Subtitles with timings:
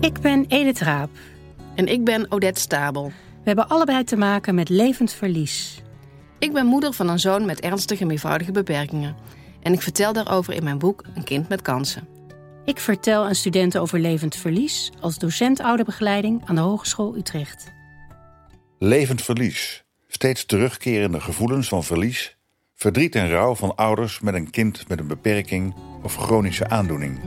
[0.00, 1.10] Ik ben Edith Raap.
[1.74, 3.04] En ik ben Odette Stabel.
[3.06, 5.82] We hebben allebei te maken met levend verlies.
[6.38, 9.16] Ik ben moeder van een zoon met ernstige meervoudige beperkingen.
[9.62, 12.08] En ik vertel daarover in mijn boek Een kind met kansen.
[12.64, 17.72] Ik vertel aan studenten over levend verlies als docent ouderbegeleiding aan de Hogeschool Utrecht.
[18.78, 19.84] Levend verlies.
[20.08, 22.36] Steeds terugkerende gevoelens van verlies,
[22.74, 27.20] verdriet en rouw van ouders met een kind met een beperking of chronische aandoening.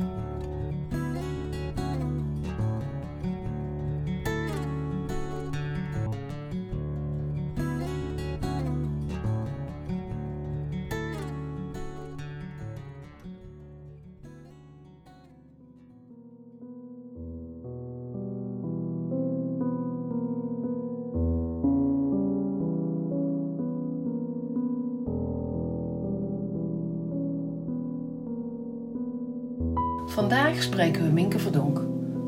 [30.59, 31.81] Spreken we Minke Verdonk,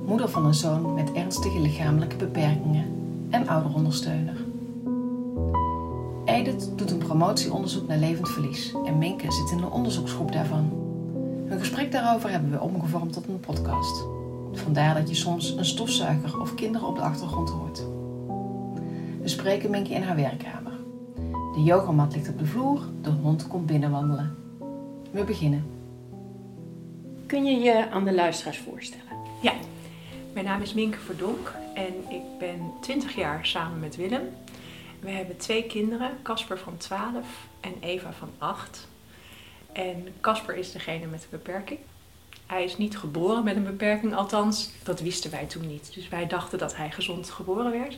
[0.05, 2.85] moeder van een zoon met ernstige lichamelijke beperkingen
[3.29, 4.35] en ouderondersteuner.
[6.25, 10.69] Edith doet een promotieonderzoek naar levend verlies en Minke zit in de onderzoeksgroep daarvan.
[11.49, 14.05] Een gesprek daarover hebben we omgevormd tot een podcast.
[14.53, 17.85] Vandaar dat je soms een stofzuiger of kinderen op de achtergrond hoort.
[19.21, 20.73] We spreken Minke in haar werkkamer.
[21.53, 24.35] De yogamat ligt op de vloer, de hond komt binnenwandelen.
[25.11, 25.70] We beginnen.
[27.31, 29.17] Kun je je aan de luisteraars voorstellen?
[29.41, 29.53] Ja,
[30.33, 34.35] mijn naam is Minke Verdonk en ik ben 20 jaar samen met Willem.
[34.99, 37.25] We hebben twee kinderen, Casper van 12
[37.59, 38.87] en Eva van 8.
[39.71, 41.79] En Casper is degene met een beperking.
[42.45, 45.93] Hij is niet geboren met een beperking, althans, dat wisten wij toen niet.
[45.93, 47.97] Dus wij dachten dat hij gezond geboren werd.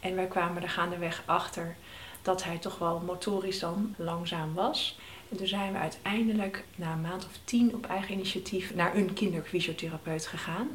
[0.00, 1.76] En wij kwamen er gaandeweg achter
[2.22, 4.98] dat hij toch wel motorisch dan langzaam was.
[5.32, 9.12] En toen zijn we uiteindelijk na een maand of tien op eigen initiatief naar een
[9.12, 10.68] kinderfysiotherapeut gegaan.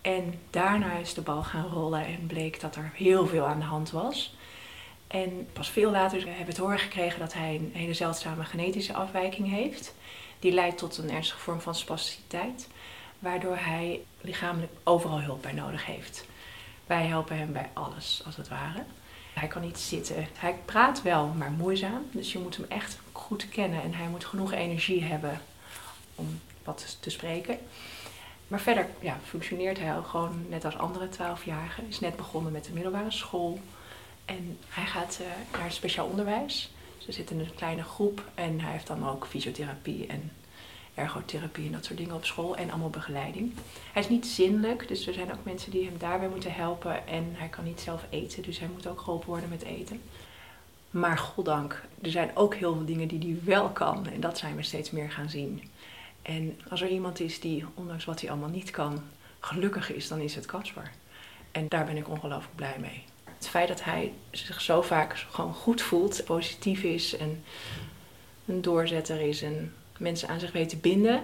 [0.00, 3.64] En daarna is de bal gaan rollen en bleek dat er heel veel aan de
[3.64, 4.34] hand was.
[5.06, 8.94] En pas veel later hebben we het horen gekregen dat hij een hele zeldzame genetische
[8.94, 9.94] afwijking heeft.
[10.38, 12.68] Die leidt tot een ernstige vorm van spasticiteit,
[13.18, 16.26] waardoor hij lichamelijk overal hulp bij nodig heeft.
[16.86, 18.84] Wij helpen hem bij alles, als het ware.
[19.34, 20.28] Hij kan niet zitten.
[20.38, 22.06] Hij praat wel, maar moeizaam.
[22.10, 22.98] Dus je moet hem echt
[23.28, 25.40] goed kennen en hij moet genoeg energie hebben
[26.14, 27.58] om wat te spreken.
[28.48, 31.88] Maar verder ja, functioneert hij gewoon net als andere twaalfjarigen.
[31.88, 33.60] Is net begonnen met de middelbare school.
[34.24, 36.70] En hij gaat uh, naar speciaal onderwijs.
[36.98, 40.32] Ze zitten in een kleine groep en hij heeft dan ook fysiotherapie en
[40.94, 43.54] ergotherapie en dat soort dingen op school en allemaal begeleiding.
[43.92, 47.24] Hij is niet zinnelijk, dus er zijn ook mensen die hem daarbij moeten helpen en
[47.32, 50.02] hij kan niet zelf eten, dus hij moet ook geholpen worden met eten.
[50.90, 54.56] Maar goddank, er zijn ook heel veel dingen die hij wel kan en dat zijn
[54.56, 55.62] we steeds meer gaan zien.
[56.22, 59.02] En als er iemand is die, ondanks wat hij allemaal niet kan,
[59.40, 60.90] gelukkig is, dan is het Caspar.
[61.50, 63.04] En daar ben ik ongelooflijk blij mee.
[63.24, 67.44] Het feit dat hij zich zo vaak gewoon goed voelt, positief is en
[68.46, 71.22] een doorzetter is en mensen aan zich weet te binden,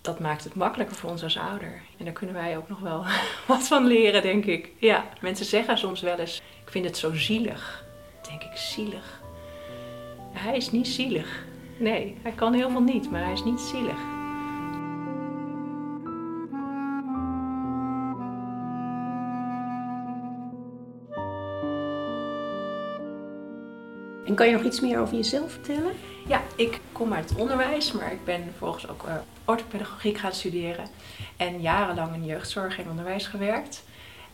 [0.00, 1.80] dat maakt het makkelijker voor ons als ouder.
[1.98, 3.04] En daar kunnen wij ook nog wel
[3.46, 4.70] wat van leren, denk ik.
[4.78, 7.86] Ja, mensen zeggen soms wel eens: Ik vind het zo zielig.
[8.28, 9.22] Denk ik, zielig.
[10.32, 11.46] Hij is niet zielig.
[11.78, 14.16] Nee, hij kan veel niet, maar hij is niet zielig.
[24.26, 25.92] En kan je nog iets meer over jezelf vertellen?
[26.26, 29.14] Ja, ik kom uit het onderwijs, maar ik ben vervolgens ook uh,
[29.44, 30.84] orthopedagogiek gaan studeren.
[31.36, 33.84] En jarenlang in jeugdzorg en onderwijs gewerkt.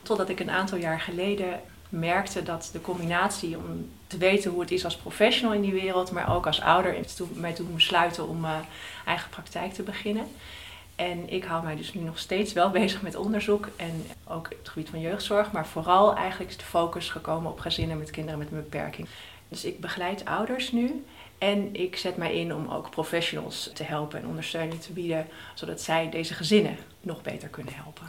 [0.02, 1.60] Totdat ik een aantal jaar geleden
[1.98, 6.10] merkte dat de combinatie om te weten hoe het is als professional in die wereld,
[6.10, 6.96] maar ook als ouder,
[7.32, 8.58] mij toen besluiten om uh,
[9.06, 10.26] eigen praktijk te beginnen.
[10.96, 14.68] En ik hou mij dus nu nog steeds wel bezig met onderzoek en ook het
[14.68, 18.50] gebied van jeugdzorg, maar vooral eigenlijk is de focus gekomen op gezinnen met kinderen met
[18.50, 19.08] een beperking.
[19.48, 21.04] Dus ik begeleid ouders nu
[21.38, 25.80] en ik zet mij in om ook professionals te helpen en ondersteuning te bieden, zodat
[25.80, 28.06] zij deze gezinnen nog beter kunnen helpen.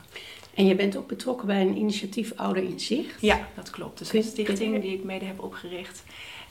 [0.56, 3.22] En je bent ook betrokken bij een initiatief Ouder in Zicht?
[3.22, 3.98] Ja, dat klopt.
[3.98, 6.04] Dus een stichting die ik mede heb opgericht.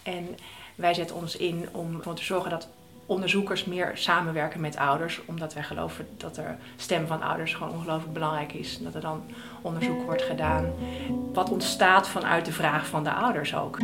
[0.02, 0.28] En
[0.74, 2.68] wij zetten ons in om ervoor te zorgen dat
[3.06, 5.20] onderzoekers meer samenwerken met ouders.
[5.24, 6.44] Omdat wij geloven dat de
[6.76, 8.78] stem van ouders gewoon ongelooflijk belangrijk is.
[8.78, 9.22] Dat er dan
[9.62, 10.72] onderzoek wordt gedaan.
[11.32, 13.78] Wat ontstaat vanuit de vraag van de ouders ook.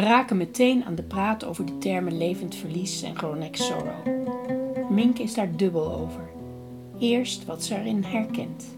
[0.00, 4.06] We raken meteen aan de praat over de termen levend verlies en chronic sorrow.
[4.90, 6.30] Mink is daar dubbel over.
[6.98, 8.76] Eerst wat ze erin herkent.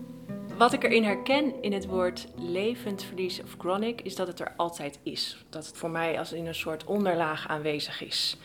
[0.57, 4.53] Wat ik erin herken in het woord levend verlies of chronic, is dat het er
[4.57, 5.45] altijd is.
[5.49, 8.37] Dat het voor mij als in een soort onderlaag aanwezig is.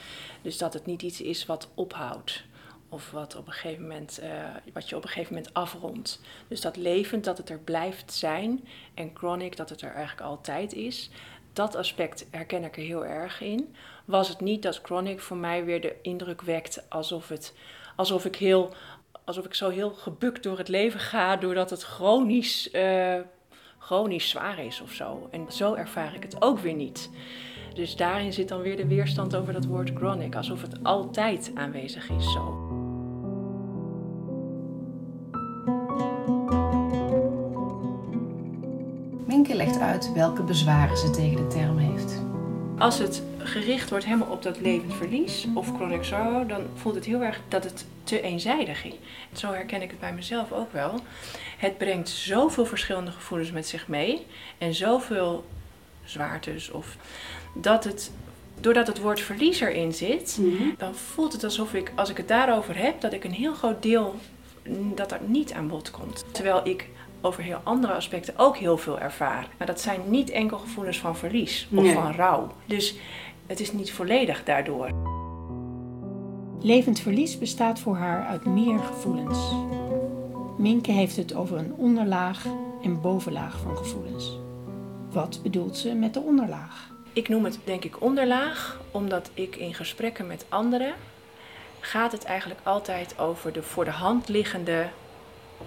[0.41, 2.45] Dus dat het niet iets is wat ophoudt.
[2.89, 4.29] Of wat, op een gegeven moment, uh,
[4.73, 6.21] wat je op een gegeven moment afrondt.
[6.47, 8.67] Dus dat levend, dat het er blijft zijn.
[8.93, 11.09] En chronic, dat het er eigenlijk altijd is.
[11.57, 13.75] Dat aspect herken ik er heel erg in.
[14.05, 17.53] Was het niet dat chronic voor mij weer de indruk wekt alsof, het,
[17.95, 18.73] alsof ik heel
[19.23, 23.15] alsof ik zo heel gebukt door het leven ga, doordat het chronisch, uh,
[23.79, 25.27] chronisch zwaar is of zo.
[25.31, 27.09] En zo ervaar ik het ook weer niet.
[27.73, 32.09] Dus daarin zit dan weer de weerstand over dat woord chronic, alsof het altijd aanwezig
[32.09, 32.66] is zo.
[39.55, 42.21] Legt uit welke bezwaren ze tegen de term heeft.
[42.77, 47.05] Als het gericht wordt helemaal op dat levend verlies of chronic sorrow, dan voelt het
[47.05, 48.93] heel erg dat het te eenzijdig is.
[49.31, 50.99] Zo herken ik het bij mezelf ook wel.
[51.57, 54.25] Het brengt zoveel verschillende gevoelens met zich mee
[54.57, 55.45] en zoveel
[56.03, 56.97] zwaartes of
[57.53, 58.11] dat het
[58.59, 60.63] doordat het woord verlies erin zit, mhm.
[60.77, 63.81] dan voelt het alsof ik, als ik het daarover heb, dat ik een heel groot
[63.81, 64.15] deel
[64.95, 66.25] dat er niet aan bod komt.
[66.31, 66.89] Terwijl ik
[67.21, 69.47] over heel andere aspecten ook heel veel ervaar.
[69.57, 72.51] Maar dat zijn niet enkel gevoelens van verlies of van rouw.
[72.65, 72.95] Dus
[73.45, 74.89] het is niet volledig daardoor.
[76.61, 79.39] Levend verlies bestaat voor haar uit meer gevoelens.
[80.57, 82.45] Minke heeft het over een onderlaag
[82.83, 84.39] en bovenlaag van gevoelens.
[85.11, 86.91] Wat bedoelt ze met de onderlaag?
[87.13, 90.93] Ik noem het denk ik onderlaag, omdat ik in gesprekken met anderen
[91.79, 94.87] gaat het eigenlijk altijd over de voor de hand liggende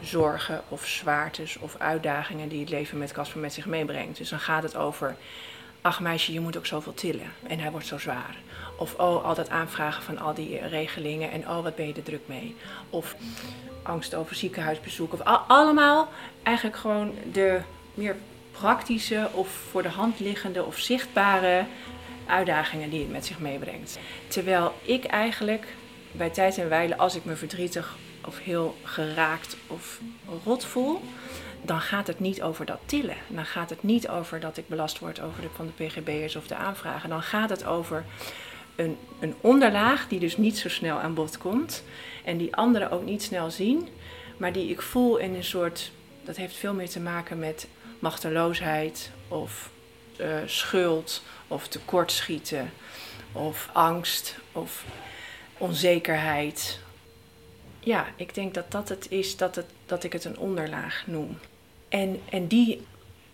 [0.02, 4.19] zorgen of zwaartes of uitdagingen die het leven met Casper met zich meebrengt.
[4.19, 5.16] Dus dan gaat het over,
[5.81, 8.37] ach meisje, je moet ook zoveel tillen en hij wordt zo zwaar.
[8.76, 12.02] Of oh, al dat aanvragen van al die regelingen en oh, wat ben je er
[12.02, 12.56] druk mee.
[12.90, 13.16] Of
[13.82, 15.12] angst over ziekenhuisbezoek.
[15.12, 16.08] Of allemaal
[16.42, 17.60] eigenlijk gewoon de
[17.94, 18.16] meer
[18.50, 21.64] praktische of voor de hand liggende of zichtbare
[22.26, 23.98] uitdagingen die het met zich meebrengt.
[24.28, 25.66] Terwijl ik eigenlijk
[26.12, 30.00] bij tijd en wijle, als ik me verdrietig of heel geraakt of
[30.44, 31.02] rot voel,
[31.62, 33.17] dan gaat het niet over dat tillen.
[33.28, 36.46] Dan gaat het niet over dat ik belast word over de, van de PGB'ers of
[36.46, 37.08] de aanvragen.
[37.08, 38.05] Dan gaat het over
[38.76, 41.82] een, een onderlaag die dus niet zo snel aan bod komt.
[42.25, 43.88] En die anderen ook niet snel zien.
[44.37, 45.90] Maar die ik voel in een soort.
[46.25, 47.69] Dat heeft veel meer te maken met
[47.99, 49.70] machteloosheid of
[50.20, 52.73] uh, schuld of tekortschieten
[53.32, 54.84] of angst of
[55.58, 56.78] onzekerheid
[57.81, 61.38] ja, ik denk dat dat het is dat, het, dat ik het een onderlaag noem.
[61.88, 62.87] En, en die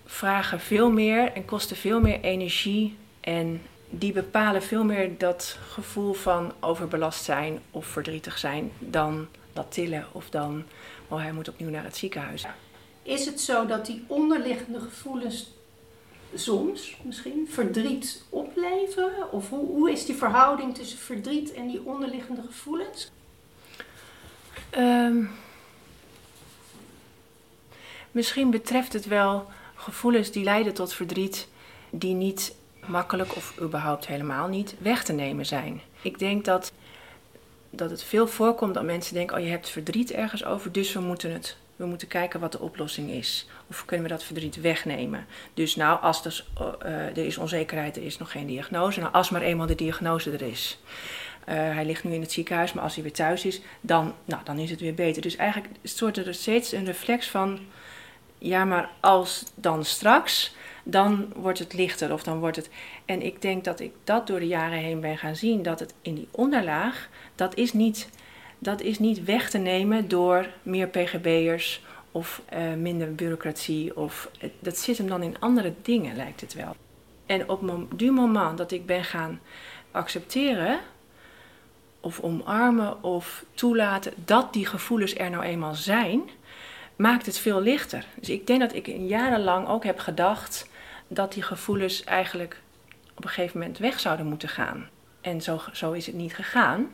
[0.04, 2.96] vragen veel meer en kosten veel meer energie.
[3.20, 9.72] En die bepalen veel meer dat gevoel van overbelast zijn of verdrietig zijn dan dat
[9.72, 10.64] tillen of dan,
[11.08, 12.46] oh hij moet opnieuw naar het ziekenhuis.
[13.02, 15.50] Is het zo dat die onderliggende gevoelens
[16.34, 19.32] soms misschien verdriet opleveren?
[19.32, 23.10] Of hoe, hoe is die verhouding tussen verdriet en die onderliggende gevoelens?
[24.78, 25.30] Um,
[28.10, 31.48] misschien betreft het wel gevoelens die leiden tot verdriet,
[31.90, 32.54] die niet
[32.86, 35.80] makkelijk of überhaupt helemaal niet weg te nemen zijn.
[36.02, 36.72] Ik denk dat,
[37.70, 41.00] dat het veel voorkomt dat mensen denken: oh, je hebt verdriet ergens over, dus we
[41.00, 41.56] moeten het.
[41.76, 43.48] We moeten kijken wat de oplossing is.
[43.66, 45.26] Of kunnen we dat verdriet wegnemen?
[45.54, 46.44] Dus nou, als er,
[46.84, 49.00] uh, er is onzekerheid, er is nog geen diagnose.
[49.00, 50.78] Nou, als maar eenmaal de diagnose er is.
[51.48, 54.42] Uh, hij ligt nu in het ziekenhuis, maar als hij weer thuis is, dan, nou,
[54.44, 55.22] dan is het weer beter.
[55.22, 57.58] Dus eigenlijk soort er steeds een reflex van,
[58.38, 62.70] ja, maar als dan straks, dan wordt het lichter of dan wordt het.
[63.04, 65.94] En ik denk dat ik dat door de jaren heen ben gaan zien, dat het
[66.02, 68.08] in die onderlaag, dat is niet,
[68.58, 73.96] dat is niet weg te nemen door meer PGB'ers of uh, minder bureaucratie.
[73.96, 76.76] Of, dat zit hem dan in andere dingen, lijkt het wel.
[77.26, 79.40] En op het moment dat ik ben gaan
[79.90, 80.80] accepteren
[82.06, 86.22] of omarmen of toelaten dat die gevoelens er nou eenmaal zijn,
[86.96, 88.06] maakt het veel lichter.
[88.14, 90.68] Dus ik denk dat ik jarenlang ook heb gedacht
[91.08, 92.60] dat die gevoelens eigenlijk
[93.16, 94.88] op een gegeven moment weg zouden moeten gaan.
[95.20, 96.90] En zo, zo is het niet gegaan.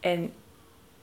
[0.00, 0.32] En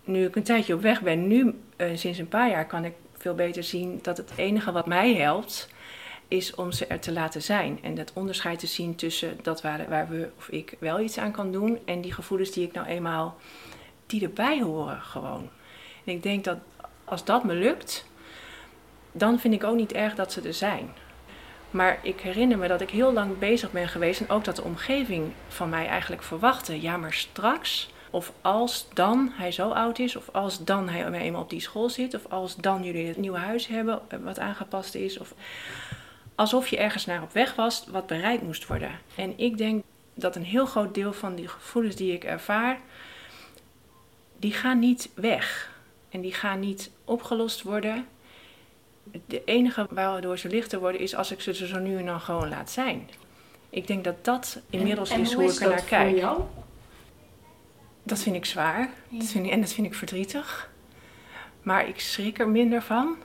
[0.04, 2.94] nu ik een tijdje op weg ben, nu uh, sinds een paar jaar, kan ik
[3.18, 5.70] veel beter zien dat het enige wat mij helpt,
[6.30, 7.80] is om ze er te laten zijn.
[7.82, 11.32] En dat onderscheid te zien tussen dat waar, waar we of ik wel iets aan
[11.32, 13.38] kan doen en die gevoelens die ik nou eenmaal,
[14.06, 15.50] die erbij horen gewoon.
[16.04, 16.58] En ik denk dat
[17.06, 18.06] als dat me lukt,
[19.12, 20.90] dan vind ik ook niet erg dat ze er zijn.
[21.72, 24.64] Maar ik herinner me dat ik heel lang bezig ben geweest en ook dat de
[24.64, 30.16] omgeving van mij eigenlijk verwachtte, ja maar straks, Of als dan hij zo oud is,
[30.16, 33.38] of als dan hij eenmaal op die school zit, of als dan jullie het nieuwe
[33.38, 35.18] huis hebben eh, wat aangepast is.
[35.18, 35.34] Of
[36.40, 38.92] alsof je ergens naar op weg was wat bereikt moest worden.
[39.16, 42.80] En ik denk dat een heel groot deel van die gevoelens die ik ervaar,
[44.38, 45.72] die gaan niet weg.
[46.10, 48.08] En die gaan niet opgelost worden.
[49.26, 52.50] De enige waardoor ze lichter worden is als ik ze zo nu en dan gewoon
[52.50, 53.10] laat zijn.
[53.70, 56.18] Ik denk dat dat inmiddels en, is hoe ik er naar kijk.
[56.18, 56.42] Jou?
[58.04, 58.90] Dat vind ik zwaar.
[59.10, 59.20] Ja.
[59.20, 60.70] Dat vind ik, en dat vind ik verdrietig.
[61.62, 63.18] Maar ik schrik er minder van.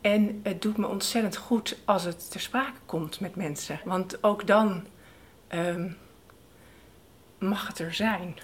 [0.00, 3.80] En het doet me ontzettend goed als het ter sprake komt met mensen.
[3.84, 4.86] Want ook dan
[5.48, 5.90] ehm,
[7.38, 8.36] mag het er zijn.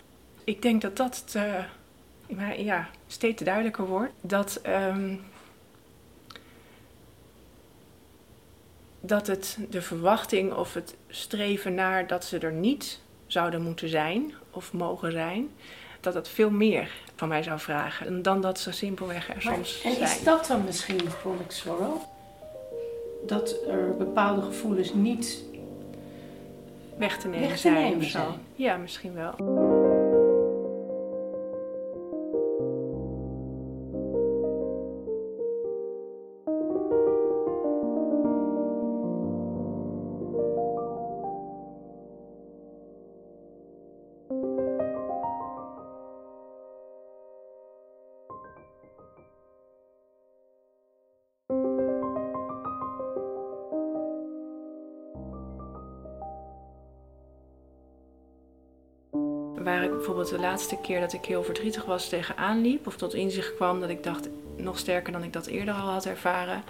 [0.45, 1.65] Ik denk dat dat te,
[2.29, 4.13] maar ja, steeds duidelijker wordt.
[4.21, 5.17] Dat, ehm,
[9.01, 14.35] dat het de verwachting of het streven naar dat ze er niet zouden moeten zijn
[14.51, 15.51] of mogen zijn,
[16.01, 16.91] dat het veel meer
[17.25, 20.03] van mij zou vragen dan dat ze simpelweg er Maar- soms en zijn.
[20.05, 21.97] is dat dan misschien chronic sorrow?
[23.27, 25.43] Dat er bepaalde gevoelens niet...
[26.97, 28.19] weg te nemen weg te zijn nemen of zo.
[28.19, 28.33] zijn.
[28.55, 29.33] Ja, misschien wel.
[60.05, 63.81] Bijvoorbeeld de laatste keer dat ik heel verdrietig was tegenaan liep, of tot inzicht kwam
[63.81, 66.63] dat ik dacht, nog sterker dan ik dat eerder al had ervaren,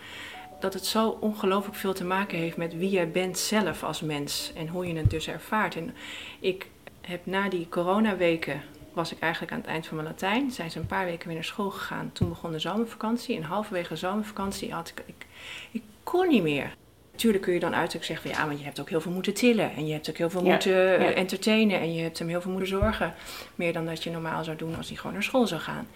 [0.60, 4.52] dat het zo ongelooflijk veel te maken heeft met wie jij bent zelf als mens
[4.54, 5.76] en hoe je het dus ervaart.
[5.76, 5.94] En
[6.40, 6.66] ik
[7.00, 8.62] heb na die coronaweken,
[8.92, 11.36] was ik eigenlijk aan het eind van mijn Latijn, zijn ze een paar weken weer
[11.36, 12.10] naar school gegaan.
[12.12, 15.26] Toen begon de zomervakantie en halverwege de zomervakantie had ik, ik,
[15.70, 16.74] ik kon niet meer.
[17.16, 19.34] Tuurlijk kun je dan uiterlijk zeggen van ja, maar je hebt ook heel veel moeten
[19.34, 19.72] tillen.
[19.76, 21.14] En je hebt ook heel veel Ja, moeten eh, ja.
[21.14, 21.80] entertainen.
[21.80, 23.14] En je hebt hem heel veel moeten zorgen.
[23.54, 25.86] Meer dan dat je normaal zou doen als hij gewoon naar school zou gaan.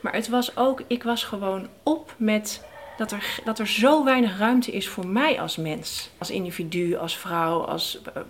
[0.00, 2.64] Maar het was ook, ik was gewoon op met
[2.96, 6.10] dat er, dat er zo weinig ruimte is voor mij als mens.
[6.18, 8.00] Als individu, als vrouw, als...
[8.14, 8.22] eh,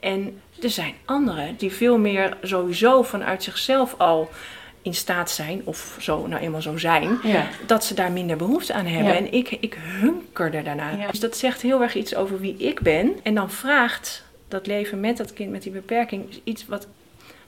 [0.00, 4.30] en er zijn anderen die veel meer sowieso vanuit zichzelf al
[4.84, 7.46] in staat zijn, of zo nou eenmaal zo zijn, Ja.
[7.66, 9.12] dat ze daar minder behoefte aan hebben.
[9.12, 9.18] Ja.
[9.18, 10.90] En ik, ik hunkerde daarna.
[10.90, 11.10] Ja.
[11.10, 13.12] Dus dat zegt heel erg iets over wie ik ben.
[13.22, 16.86] En dan vraagt dat leven met dat kind met die beperking iets wat,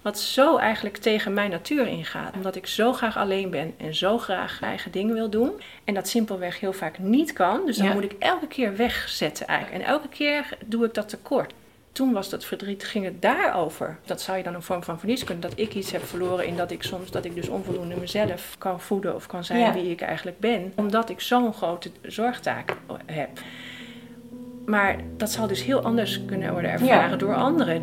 [0.03, 2.35] wat zo eigenlijk tegen mijn natuur ingaat.
[2.35, 5.51] Omdat ik zo graag alleen ben en zo graag eigen dingen wil doen.
[5.85, 7.67] En dat simpelweg heel vaak niet kan.
[7.67, 9.83] Dus dan moet ik elke keer wegzetten eigenlijk.
[9.85, 11.53] En elke keer doe ik dat tekort.
[11.97, 13.99] Toen was dat verdriet, ging het daarover.
[14.05, 15.43] Dat zou je dan een vorm van verlies kunnen.
[15.51, 18.81] Dat ik iets heb verloren in dat ik soms, dat ik dus onvoldoende mezelf kan
[18.81, 19.73] voeden of kan zijn Ja.
[19.73, 20.73] wie ik eigenlijk ben.
[20.75, 22.77] Omdat ik zo'n grote zorgtaak
[23.07, 23.29] heb.
[24.67, 27.17] Maar dat zal dus heel anders kunnen worden ervaren Ja.
[27.17, 27.83] door anderen.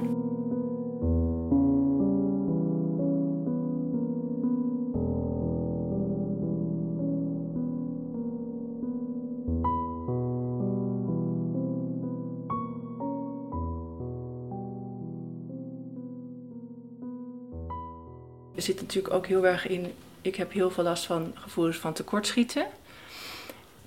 [18.56, 19.94] Er zit natuurlijk ook heel erg in.
[20.22, 22.66] Ik heb heel veel last van gevoelens van tekortschieten.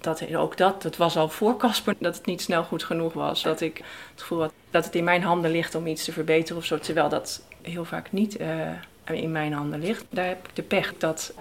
[0.01, 3.43] Dat, ook dat, dat was al voor Casper, dat het niet snel goed genoeg was.
[3.43, 3.77] Dat ik
[4.13, 6.79] het gevoel had dat het in mijn handen ligt om iets te verbeteren of zo.
[6.79, 8.71] Terwijl dat heel vaak niet eh,
[9.05, 10.05] in mijn handen ligt.
[10.11, 11.33] Daar heb ik de pech dat,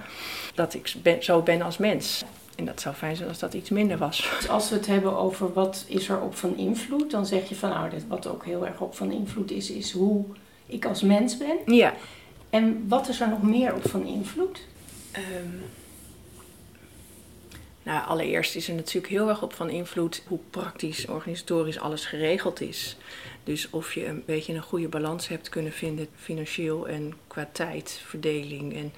[0.56, 2.24] dat ik ben, zo ben als mens.
[2.56, 4.30] En dat zou fijn zijn als dat iets minder was.
[4.40, 7.56] Dus als we het hebben over wat is er op van invloed, dan zeg je
[7.56, 10.26] van nou, dit, wat ook heel erg op van invloed is, is hoe
[10.66, 11.58] ik als mens ben.
[11.76, 11.94] Ja.
[12.56, 14.62] En wat is er nog meer op van invloed?
[15.12, 15.56] Ehm,
[17.84, 22.62] nou, allereerst is er natuurlijk heel erg op van invloed hoe praktisch, organisatorisch alles geregeld
[22.62, 22.98] is.
[23.44, 28.76] Dus of je een beetje een goede balans hebt kunnen vinden, financieel en qua tijdverdeling
[28.76, 28.94] en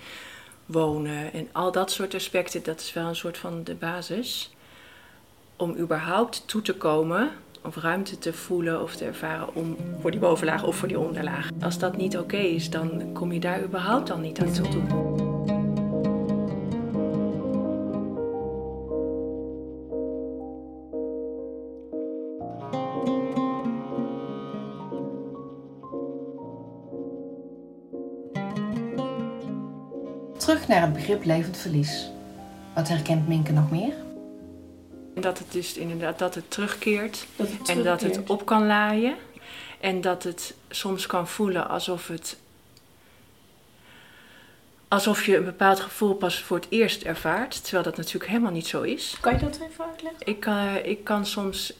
[0.65, 4.51] wonen en al dat soort aspecten, dat is wel een soort van de basis.
[5.55, 7.31] Om überhaupt toe te komen
[7.63, 11.49] of ruimte te voelen of te ervaren om voor die bovenlaag of voor die onderlaag.
[11.61, 15.15] Als dat niet oké is, dan kom je daar überhaupt al niet aan toe.
[30.37, 32.11] Terug naar het begrip levend verlies.
[32.75, 34.06] Wat herkent Minke nog meer?
[35.17, 38.65] En dat het dus inderdaad dat het terugkeert Dat het en dat het op kan
[38.65, 39.15] laaien.
[39.79, 42.37] En dat het soms kan voelen alsof het
[44.87, 48.67] alsof je een bepaald gevoel pas voor het eerst ervaart, terwijl dat natuurlijk helemaal niet
[48.67, 49.17] zo is.
[49.21, 50.27] Kan je dat even uitleggen?
[50.27, 51.73] Ik, uh, ik kan soms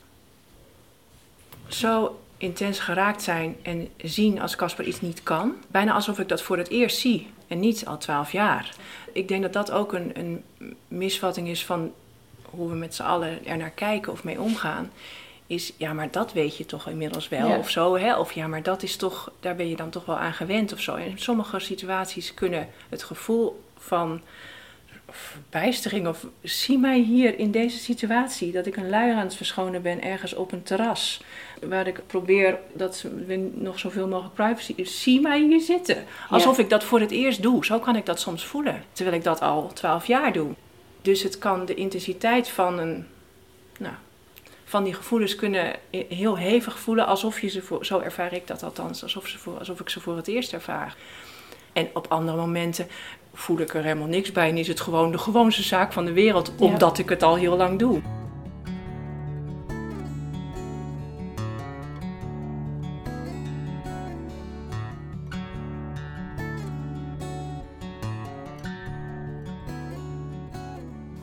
[1.67, 6.41] zo intens geraakt zijn en zien als Casper iets niet kan, bijna alsof ik dat
[6.41, 8.75] voor het eerst zie en niet al twaalf jaar.
[9.11, 10.43] Ik denk dat dat ook een, een
[10.87, 11.93] misvatting is van
[12.57, 14.91] hoe we met z'n allen er naar kijken of mee omgaan
[15.47, 17.97] is, ja, maar dat weet je toch inmiddels wel of zo.
[17.97, 18.17] Hè?
[18.17, 20.81] Of ja, maar dat is toch, daar ben je dan toch wel aan gewend of
[20.81, 20.95] zo.
[20.95, 24.21] En in sommige situaties kunnen het gevoel van
[25.09, 29.81] verbijstering of zie mij hier in deze situatie dat ik een luier aan het verschonen
[29.81, 31.21] ben ergens op een terras
[31.61, 36.69] waar ik probeer dat we nog zoveel mogelijk privacy zie mij hier zitten alsof ik
[36.69, 39.73] dat voor het eerst doe zo kan ik dat soms voelen terwijl ik dat al
[39.73, 40.53] twaalf jaar doe
[41.07, 43.07] dus het kan de intensiteit van een
[43.79, 43.93] nou
[44.65, 45.75] van die gevoelens kunnen
[46.09, 49.57] heel hevig voelen, alsof je ze voor, zo ervaar ik dat althans, alsof, ze voor,
[49.57, 50.95] alsof ik ze voor het eerst ervaar.
[51.73, 52.87] En op andere momenten
[53.33, 56.11] voel ik er helemaal niks bij en is het gewoon de gewoonste zaak van de
[56.11, 58.16] wereld, omdat ik het al heel lang doe.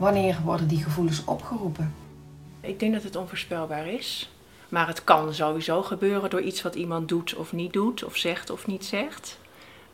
[0.05, 1.95] Wanneer worden die gevoelens opgeroepen?
[2.61, 4.29] Ik denk dat het onvoorspelbaar is.
[4.69, 8.49] Maar het kan sowieso gebeuren door iets wat iemand doet of niet doet, of zegt
[8.49, 9.39] of niet zegt.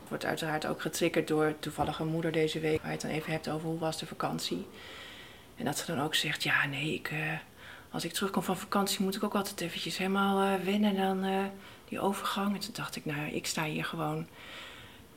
[0.00, 3.32] Het wordt uiteraard ook getriggerd door toevallige moeder deze week, waar je het dan even
[3.32, 4.66] hebt over hoe was de vakantie.
[5.56, 7.18] En dat ze dan ook zegt, ja nee, ik, uh,
[7.90, 11.44] als ik terugkom van vakantie moet ik ook altijd eventjes helemaal uh, wennen aan uh,
[11.88, 12.54] die overgang.
[12.54, 14.26] En toen dacht ik, nou ik sta hier gewoon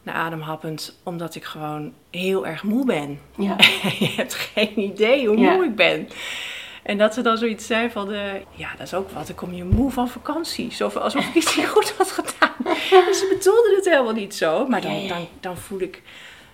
[0.05, 3.19] naar ademhappend, omdat ik gewoon heel erg moe ben.
[3.38, 3.55] Ja.
[4.00, 6.09] je hebt geen idee hoe moe ik ben.
[6.83, 9.53] En dat ze dan zoiets zei van, uh, ja, dat is ook wat, dan kom
[9.53, 10.74] je moe van vakantie.
[10.74, 12.75] Zo, alsof ik iets niet goed had gedaan.
[13.19, 14.67] ze bedoelde het helemaal niet zo.
[14.67, 16.01] Maar dan, dan, dan voel ik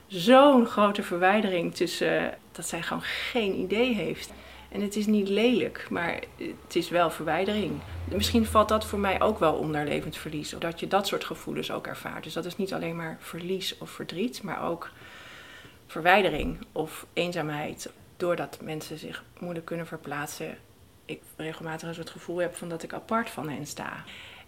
[0.08, 4.31] zo'n grote verwijdering tussen uh, dat zij gewoon geen idee heeft.
[4.72, 7.72] En het is niet lelijk, maar het is wel verwijdering.
[8.06, 10.55] Misschien valt dat voor mij ook wel onder levend verlies.
[10.60, 12.24] Dat je dat soort gevoelens ook ervaart.
[12.24, 14.90] Dus dat is niet alleen maar verlies of verdriet, maar ook
[15.88, 20.57] verwijdering of eenzaamheid doordat mensen zich moeilijk kunnen verplaatsen,
[21.05, 24.03] ik regelmatig eens het gevoel heb van dat ik apart van hen sta.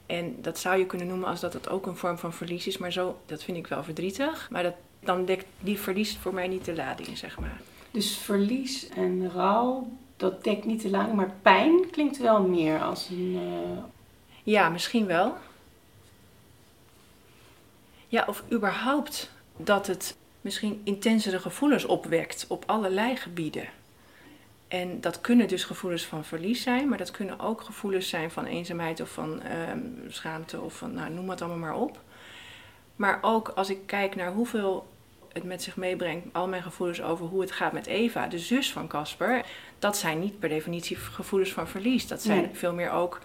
[0.05, 2.77] En dat zou je kunnen noemen als dat het ook een vorm van verlies is,
[2.77, 4.47] maar zo, dat vind ik wel verdrietig.
[4.51, 7.61] Maar dat, dan dekt die verlies voor mij niet de lading, zeg maar.
[7.91, 9.87] Dus verlies en rouw,
[10.23, 13.33] dat dekt niet de lading, maar pijn klinkt wel meer als een.
[13.33, 13.83] Uh...
[14.43, 15.35] Ja, misschien wel.
[18.07, 23.67] Ja, of überhaupt dat het misschien intensere gevoelens opwekt op allerlei gebieden.
[24.67, 28.45] En dat kunnen dus gevoelens van verlies zijn, maar dat kunnen ook gevoelens zijn van
[28.45, 31.99] eenzaamheid of van ehm, schaamte of van, nou, noem het allemaal maar op.
[32.95, 34.87] Maar ook als ik kijk naar hoeveel
[35.33, 38.71] het met zich meebrengt, al mijn gevoelens over hoe het gaat met Eva, de zus
[38.71, 39.45] van Casper,
[39.83, 42.07] dat zijn niet per definitie gevoelens van verlies.
[42.07, 43.19] Dat zijn veel meer ook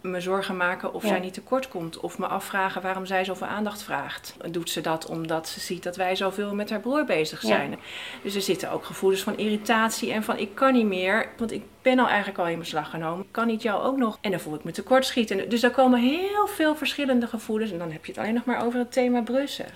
[0.00, 2.00] me zorgen maken of zij niet tekort komt.
[2.00, 4.36] Of me afvragen waarom zij zoveel aandacht vraagt.
[4.50, 7.78] Doet ze dat omdat ze ziet dat wij zoveel met haar broer bezig zijn.
[8.22, 11.28] Dus er zitten ook gevoelens van irritatie en van ik kan niet meer.
[11.36, 13.26] Want ik ben al eigenlijk al in beslag genomen.
[13.30, 14.18] Kan niet jou ook nog.
[14.20, 15.48] En dan voel ik me tekortschieten.
[15.48, 17.70] Dus daar komen heel veel verschillende gevoelens.
[17.70, 19.66] En dan heb je het alleen nog maar over het thema brussen.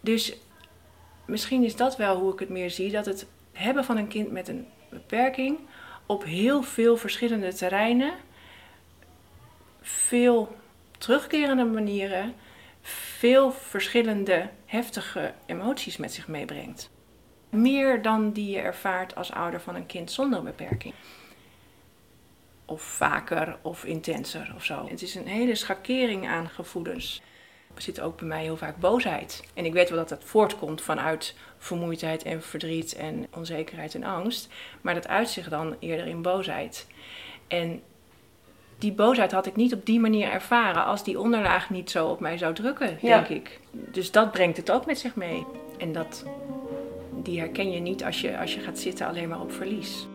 [0.00, 0.36] Dus
[1.26, 2.90] misschien is dat wel hoe ik het meer zie.
[2.90, 5.58] Dat het hebben van een kind met een beperking
[6.06, 8.14] op heel veel verschillende terreinen
[9.80, 10.56] veel
[10.98, 12.34] terugkerende manieren
[13.18, 16.90] veel verschillende heftige emoties met zich meebrengt.
[17.50, 20.94] Meer dan die je ervaart als ouder van een kind zonder beperking.
[22.64, 24.86] Of vaker of intenser of zo.
[24.88, 27.22] Het is een hele schakering aan gevoelens.
[27.78, 29.44] Zit ook bij mij heel vaak boosheid.
[29.54, 34.48] En ik weet wel dat dat voortkomt vanuit vermoeidheid en verdriet en onzekerheid en angst.
[34.80, 36.86] Maar dat uit zich dan eerder in boosheid.
[37.48, 37.82] En
[38.78, 42.20] die boosheid had ik niet op die manier ervaren als die onderlaag niet zo op
[42.20, 43.60] mij zou drukken, denk ik.
[43.72, 45.44] Dus dat brengt het ook met zich mee.
[45.78, 46.24] En dat,
[47.22, 50.06] die herken je niet als je, als je gaat zitten alleen maar op verlies.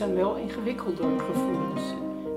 [0.00, 1.82] Zijn wel ingewikkelde gevoelens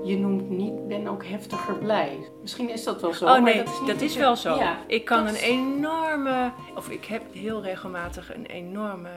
[0.04, 2.30] je noemt niet, ben ook heftiger blij.
[2.40, 3.24] Misschien is dat wel zo.
[3.24, 4.76] Oh nee, dat is, wel zo.
[4.86, 9.10] ik kan een enorme, of ik heb heel regelmatig een enorme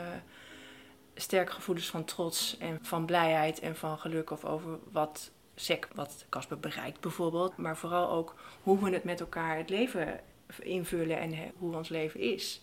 [1.16, 6.26] sterke gevoelens van trots en van blijheid en van geluk of over wat sec, wat
[6.30, 7.58] Casper bereikt bijvoorbeeld.
[7.58, 10.20] Maar vooral ook hoe we het met elkaar het leven
[10.62, 12.62] invullen en hoe ons leven is.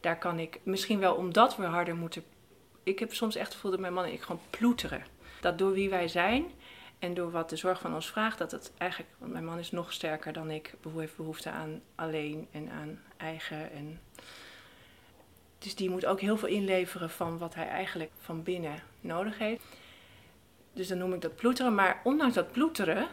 [0.00, 2.22] daar kan ik misschien wel omdat we harder moeten.
[2.82, 5.11] Ik heb soms echt het gevoel dat mijn man en ik gewoon ploeteren.
[5.42, 6.44] Dat door wie wij zijn
[6.98, 9.70] en door wat de zorg van ons vraagt, dat het eigenlijk, want mijn man is
[9.70, 13.72] nog sterker dan ik, heeft behoefte aan alleen en aan eigen.
[13.72, 14.00] En,
[15.58, 19.64] dus die moet ook heel veel inleveren van wat hij eigenlijk van binnen nodig heeft.
[20.72, 21.74] Dus dan noem ik dat ploeteren.
[21.74, 23.08] Maar ondanks dat ploeteren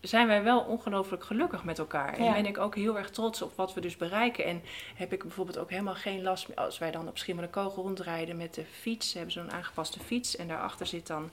[0.00, 2.14] zijn wij wel ongelooflijk gelukkig met elkaar.
[2.14, 4.44] En ben ik ook heel erg trots op wat we dus bereiken.
[4.44, 4.62] En
[4.94, 8.54] heb ik bijvoorbeeld ook helemaal geen last meer als wij dan op Schiermonnikoog rondrijden met
[8.54, 9.12] de fiets.
[9.12, 11.30] Hebben ze zo'n aangepaste fiets en daarachter zit dan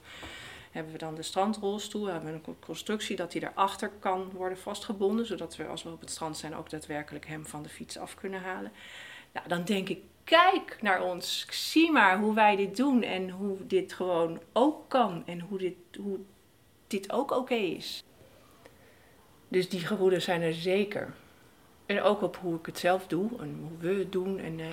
[0.70, 2.04] hebben we dan de strandrolstoel.
[2.04, 5.26] We hebben een constructie dat die daarachter kan worden vastgebonden.
[5.26, 8.14] Zodat we als we op het strand zijn ook daadwerkelijk hem van de fiets af
[8.14, 8.72] kunnen halen.
[9.32, 11.46] Nou, dan denk ik, kijk naar ons.
[11.50, 15.22] Zie maar hoe wij dit doen en hoe dit gewoon ook kan.
[15.26, 16.18] En hoe dit, hoe
[16.86, 18.02] dit ook oké is.
[19.48, 21.14] Dus die gevoelens zijn er zeker.
[21.86, 24.38] En ook op hoe ik het zelf doe en hoe we het doen.
[24.38, 24.66] En, uh...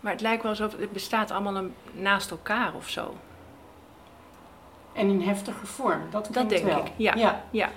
[0.00, 3.14] Maar het lijkt wel alsof het bestaat allemaal naast elkaar of zo.
[4.92, 6.78] En in heftige vorm, dat, dat denk wel.
[6.78, 6.92] ik.
[6.96, 7.14] Ja.
[7.14, 7.44] ja.
[7.50, 7.70] ja.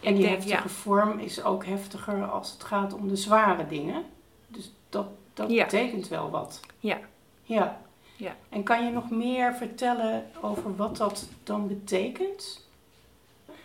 [0.00, 4.04] En die heftige vorm is ook heftiger als het gaat om de zware dingen.
[4.48, 6.60] Dus dat, dat betekent wel wat.
[6.78, 6.98] Ja.
[7.42, 7.80] Ja.
[8.16, 8.36] ja.
[8.48, 12.68] En kan je nog meer vertellen over wat dat dan betekent?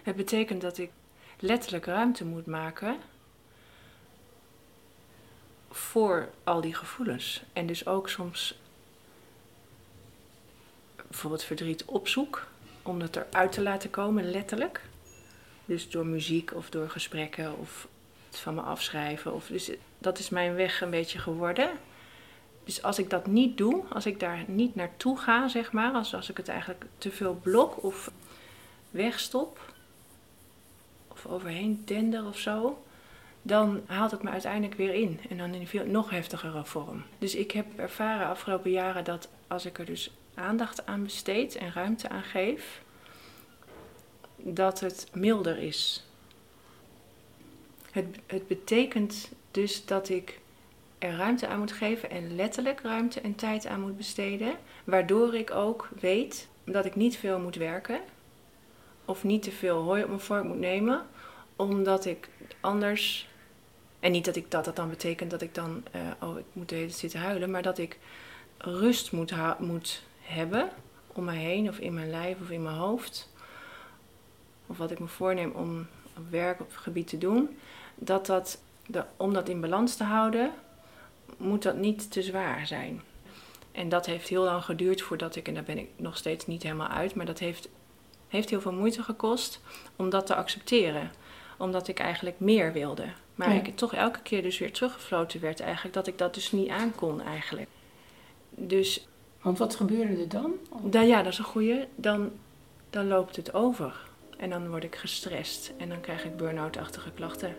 [0.04, 0.92] Het betekent dat ik
[1.40, 2.98] letterlijk ruimte moet maken
[5.70, 7.44] voor al die gevoelens.
[7.54, 8.60] En dus ook soms
[11.08, 12.48] bijvoorbeeld verdriet opzoek
[12.84, 14.82] om het eruit te laten komen, letterlijk.
[15.66, 17.88] Dus door muziek of door gesprekken of
[18.28, 19.34] het van me afschrijven.
[19.34, 21.70] Of, dus dat is mijn weg een beetje geworden.
[22.64, 26.16] Dus als ik dat niet doe, als ik daar niet naartoe ga, zeg maar, als,
[26.16, 28.12] als ik het eigenlijk te veel blok of
[28.90, 29.74] wegstop,
[31.26, 32.84] of overheen tender of zo,
[33.42, 35.20] dan haalt het me uiteindelijk weer in.
[35.30, 37.04] En dan in een veel nog heftigere vorm.
[37.18, 41.74] Dus ik heb ervaren afgelopen jaren dat als ik er dus aandacht aan besteed en
[41.74, 42.82] ruimte aan geef,
[44.36, 46.06] dat het milder is.
[47.92, 50.40] Het, het betekent dus dat ik
[50.98, 55.52] er ruimte aan moet geven en letterlijk ruimte en tijd aan moet besteden, waardoor ik
[55.52, 58.00] ook weet dat ik niet veel moet werken
[59.10, 61.06] of niet te veel hooi op mijn vork moet nemen,
[61.56, 63.28] omdat ik anders.
[64.00, 66.70] En niet dat ik dat, dat dan betekent dat ik dan, uh, oh, ik moet
[66.70, 68.00] de hele tijd zitten huilen, maar dat ik
[68.58, 70.70] rust moet, moet hebben
[71.08, 73.30] om me heen of in mijn lijf of in mijn hoofd.
[74.68, 77.58] Of wat ik me voorneem om op werk of gebied te doen.
[77.96, 80.52] Dat dat, de, om dat in balans te houden,
[81.38, 83.02] moet dat niet te zwaar zijn.
[83.72, 86.64] En dat heeft heel lang geduurd voordat ik, en daar ben ik nog steeds niet
[86.64, 87.70] helemaal uit, maar dat heeft
[88.30, 89.62] heeft heel veel moeite gekost
[89.96, 91.12] om dat te accepteren.
[91.58, 93.06] Omdat ik eigenlijk meer wilde.
[93.36, 95.94] Maar ik toch elke keer dus weer teruggefloten werd eigenlijk.
[95.94, 97.68] Dat ik dat dus niet aankon eigenlijk.
[98.50, 99.08] Dus...
[99.42, 100.54] Want wat gebeurde er dan?
[100.84, 101.88] dan ja, dat is een goede.
[101.96, 102.32] Dan,
[102.90, 104.08] dan loopt het over.
[104.38, 105.74] En dan word ik gestrest.
[105.78, 107.56] En dan krijg ik burn-out-achtige klachten.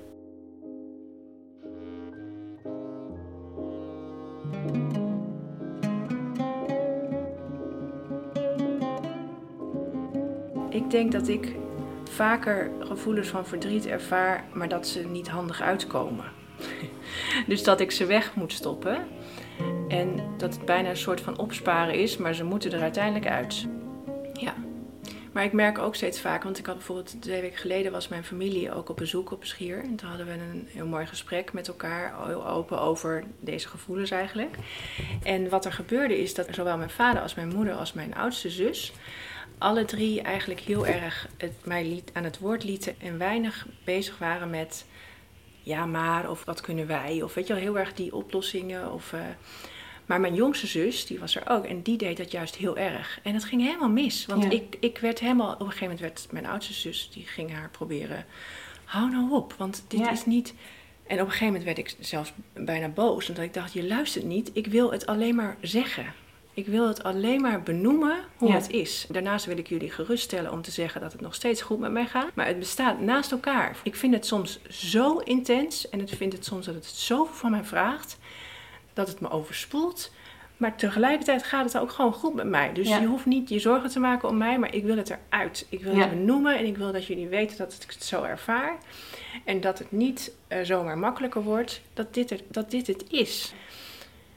[10.70, 11.54] Ik denk dat ik
[12.10, 16.24] vaker gevoelens van verdriet ervaar, maar dat ze niet handig uitkomen.
[17.46, 19.06] dus dat ik ze weg moet stoppen.
[19.88, 23.66] En dat het bijna een soort van opsparen is, maar ze moeten er uiteindelijk uit.
[24.32, 24.54] Ja.
[25.32, 28.24] Maar ik merk ook steeds vaak, want ik had bijvoorbeeld twee weken geleden was mijn
[28.24, 29.82] familie ook op bezoek op Schier.
[29.82, 34.10] En toen hadden we een heel mooi gesprek met elkaar, heel open over deze gevoelens
[34.10, 34.56] eigenlijk.
[35.22, 38.50] En wat er gebeurde is dat zowel mijn vader als mijn moeder als mijn oudste
[38.50, 38.92] zus
[39.60, 44.18] alle drie eigenlijk heel erg het, mij liet, aan het woord lieten en weinig bezig
[44.18, 44.86] waren met
[45.62, 49.12] ja maar of wat kunnen wij of weet je wel heel erg die oplossingen of
[49.12, 49.20] uh,
[50.10, 51.64] maar mijn jongste zus, die was er ook.
[51.64, 53.20] En die deed dat juist heel erg.
[53.22, 54.26] En het ging helemaal mis.
[54.26, 55.52] Want ik, ik werd helemaal...
[55.52, 57.10] Op een gegeven moment werd mijn oudste zus...
[57.12, 58.24] Die ging haar proberen...
[58.84, 60.54] Hou nou op, want dit is niet...
[61.06, 63.28] En op een gegeven moment werd ik zelfs bijna boos.
[63.28, 64.50] Omdat ik dacht, je luistert niet.
[64.52, 66.04] Ik wil het alleen maar zeggen.
[66.54, 69.06] Ik wil het alleen maar benoemen hoe het is.
[69.08, 72.06] Daarnaast wil ik jullie geruststellen om te zeggen dat het nog steeds goed met mij
[72.06, 72.34] gaat.
[72.34, 73.76] Maar het bestaat naast elkaar.
[73.82, 77.50] Ik vind het soms zo intens en ik vind het soms dat het zoveel van
[77.50, 78.18] mij vraagt
[78.92, 80.10] dat het me overspoelt.
[80.56, 82.72] Maar tegelijkertijd gaat het ook gewoon goed met mij.
[82.72, 85.66] Dus je hoeft niet je zorgen te maken om mij, maar ik wil het eruit.
[85.68, 88.78] Ik wil het benoemen en ik wil dat jullie weten dat ik het zo ervaar.
[89.44, 93.52] En dat het niet uh, zomaar makkelijker wordt, dat dit, dat dit het is.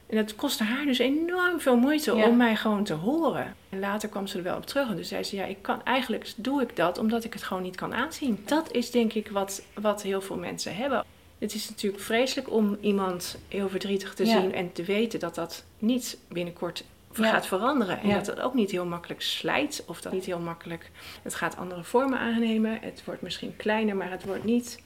[0.06, 3.54] En dat kostte haar dus enorm veel moeite om mij gewoon te horen.
[3.68, 4.88] En later kwam ze er wel op terug.
[4.88, 7.62] En dus zei ze, ja, ik kan, eigenlijk doe ik dat omdat ik het gewoon
[7.62, 8.42] niet kan aanzien.
[8.46, 11.04] Dat is denk ik wat, wat heel veel mensen hebben.
[11.38, 14.40] Het is natuurlijk vreselijk om iemand heel verdrietig te Ja.
[14.40, 17.30] zien en te weten dat dat niet binnenkort Ja.
[17.30, 18.00] gaat veranderen.
[18.00, 20.90] En dat het ook niet heel makkelijk slijt of dat niet heel makkelijk.
[21.22, 22.78] Het gaat andere vormen aannemen.
[22.80, 24.82] Het wordt misschien kleiner, maar het wordt niet.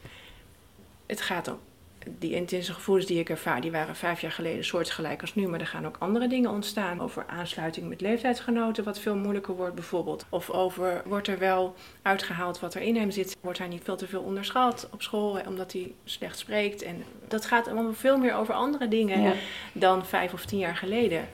[1.06, 1.58] Het gaat ook.
[2.18, 5.48] Die intense gevoelens die ik ervaar, die waren vijf jaar geleden soortgelijk als nu.
[5.48, 7.00] Maar er gaan ook andere dingen ontstaan.
[7.00, 10.24] Over aansluiting met leeftijdsgenoten, wat veel moeilijker wordt bijvoorbeeld.
[10.28, 13.36] Of over, wordt er wel uitgehaald wat er in hem zit?
[13.40, 16.82] Wordt hij niet veel te veel onderschat op school, omdat hij slecht spreekt?
[16.82, 19.32] En dat gaat allemaal veel meer over andere dingen Ja.
[19.72, 21.28] dan vijf of tien jaar geleden.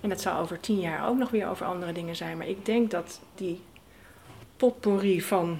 [0.00, 2.36] En dat zal over tien jaar ook nog weer over andere dingen zijn.
[2.36, 3.60] Maar ik denk dat die
[4.56, 5.58] potpourri van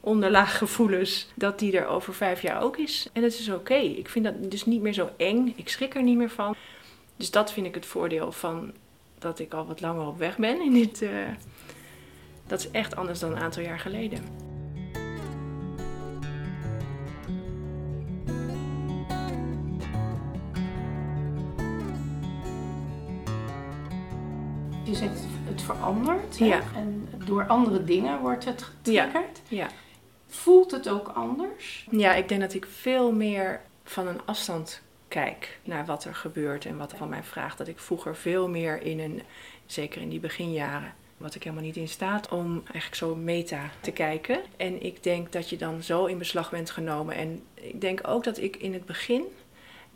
[0.00, 3.08] onderlaaggevoelens, dat die er over vijf jaar ook is.
[3.12, 3.74] En dat is oké.
[3.74, 5.52] Ik vind dat dus niet meer zo eng.
[5.56, 6.54] Ik schrik er niet meer van.
[7.16, 8.72] Dus dat vind ik het voordeel van
[9.18, 11.02] dat ik al wat langer op weg ben in dit.
[11.02, 11.10] eh,
[12.46, 14.22] dat is echt anders dan een aantal jaar geleden.
[24.84, 26.38] Je zegt het verandert.
[26.38, 26.60] Ja.
[26.74, 29.40] En door andere dingen wordt het getriggerd.
[29.48, 29.66] Ja.
[30.28, 31.86] Voelt het ook anders?
[31.90, 36.64] Ja, ik denk dat ik veel meer van een afstand kijk naar wat er gebeurt
[36.64, 37.58] en wat er van mij vraagt.
[37.58, 39.22] Dat ik vroeger veel meer in een,
[39.66, 43.90] zeker in die beginjaren, wat ik helemaal niet in staat om eigenlijk zo meta te
[43.90, 44.40] kijken.
[44.56, 47.14] En ik denk dat je dan zo in beslag bent genomen.
[47.14, 49.24] En ik denk ook dat ik in het begin,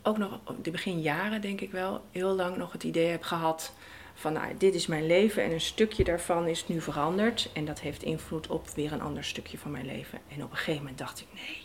[0.01, 3.73] ook nog de beginjaren denk ik wel, heel lang nog het idee heb gehad
[4.13, 7.49] van nou, dit is mijn leven en een stukje daarvan is nu veranderd.
[7.53, 10.19] En dat heeft invloed op weer een ander stukje van mijn leven.
[10.27, 11.57] En op een gegeven moment dacht ik, nee,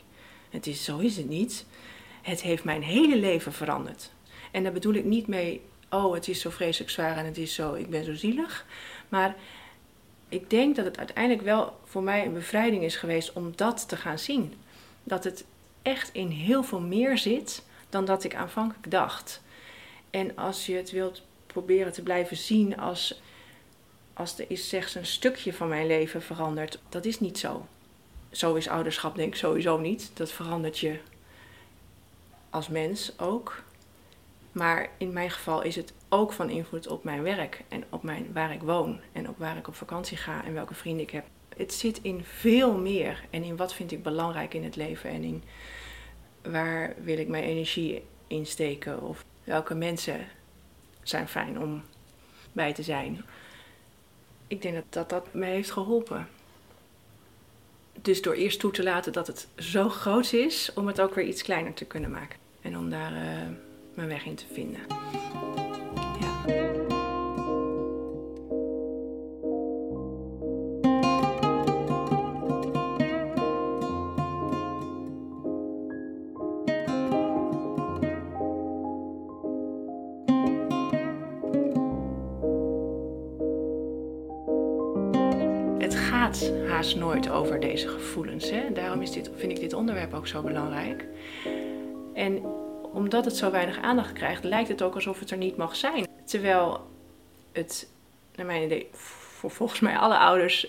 [0.51, 1.67] het is, zo is het niet.
[2.23, 4.13] Het heeft mijn hele leven veranderd.
[4.51, 7.55] En daar bedoel ik niet mee, oh, het is zo vreselijk zwaar en het is
[7.55, 8.67] zo, ik ben zo zielig.
[9.09, 9.37] Maar
[10.29, 13.97] ik denk dat het uiteindelijk wel voor mij een bevrijding is geweest om dat te
[13.97, 14.55] gaan zien.
[15.05, 15.45] Dat het
[15.83, 19.43] echt in heel veel meer zit dan dat ik aanvankelijk dacht.
[20.11, 21.23] En als je het wilt
[21.59, 23.21] proberen te blijven zien als,
[24.13, 27.67] als er is slechts een stukje van mijn leven veranderd, dat is niet zo.
[28.31, 30.11] Zo is ouderschap denk ik sowieso niet.
[30.15, 30.99] Dat verandert je
[32.51, 33.63] als mens ook.
[34.53, 38.33] Maar in mijn geval is het ook van invloed op mijn werk en op mijn,
[38.33, 41.25] waar ik woon en op waar ik op vakantie ga en welke vrienden ik heb.
[41.57, 45.23] Het zit in veel meer en in wat vind ik belangrijk in het leven en
[45.23, 45.43] in
[46.43, 50.27] waar wil ik mijn energie in steken of welke mensen
[51.09, 51.83] zijn fijn om
[52.53, 53.25] bij te zijn.
[54.47, 56.29] Ik denk dat dat, dat mij heeft geholpen.
[58.03, 61.27] Dus door eerst toe te laten dat het zo groot is, om het ook weer
[61.27, 62.39] iets kleiner te kunnen maken.
[62.61, 63.49] En om daar eh,
[63.95, 64.81] mijn weg in te vinden.
[66.21, 66.88] Ja.
[87.27, 88.51] Over deze gevoelens.
[88.51, 88.73] Hè?
[88.73, 91.05] Daarom is dit, vind ik dit onderwerp ook zo belangrijk.
[92.15, 92.43] En
[92.93, 96.07] omdat het zo weinig aandacht krijgt, lijkt het ook alsof het er niet mag zijn.
[96.25, 96.87] Terwijl
[97.53, 97.89] het,
[98.35, 100.69] naar mijn idee, voor volgens mij alle ouders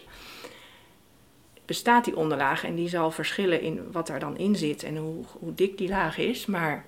[1.66, 5.26] bestaat die onderlaag en die zal verschillen in wat er dan in zit en hoe,
[5.40, 6.46] hoe dik die laag is.
[6.46, 6.86] Maar